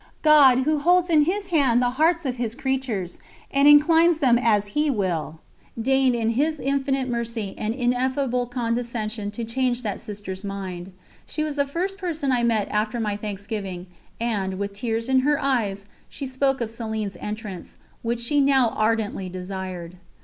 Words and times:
God, 0.23 0.61
Who 0.63 0.79
holds 0.79 1.11
in 1.11 1.25
His 1.25 1.49
Hand 1.53 1.79
the 1.79 1.91
hearts 1.91 2.25
of 2.25 2.37
His 2.37 2.55
creatures, 2.55 3.19
and 3.51 3.67
inclines 3.67 4.17
them 4.17 4.39
as 4.41 4.69
He 4.73 4.89
will, 4.89 5.41
deigned 5.79 6.15
in 6.15 6.29
His 6.31 6.59
infinite 6.59 7.07
mercy 7.07 7.53
and 7.55 7.75
ineffable 7.75 8.47
condescension 8.47 9.29
to 9.29 9.43
change 9.45 9.83
that 9.83 10.01
Sister's 10.01 10.43
mind. 10.43 10.91
She 11.27 11.43
was 11.43 11.55
the 11.55 11.67
first 11.67 11.99
person 11.99 12.31
I 12.31 12.41
met 12.41 12.67
after 12.69 12.99
my 12.99 13.15
thanksgiving, 13.15 13.85
and, 14.19 14.57
with 14.57 14.73
tears 14.73 15.07
in 15.07 15.19
her 15.19 15.39
eyes, 15.39 15.85
she 16.09 16.25
spoke 16.25 16.61
of 16.61 16.71
Céline's 16.71 17.15
entrance, 17.19 17.75
which 18.01 18.21
she 18.21 18.41
now 18.41 18.69
ardently 18.69 19.29
desired. 19.29 19.97